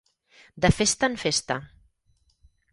[0.65, 1.55] De festa en festa.